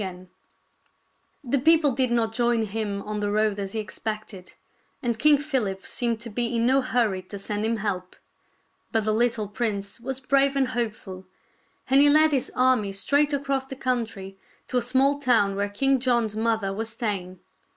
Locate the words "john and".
0.07-0.23